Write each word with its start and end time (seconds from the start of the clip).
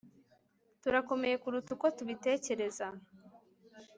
turakomeye 0.81 1.35
kuruta 1.43 1.69
uko 1.75 1.85
tubitekereza 1.97 2.87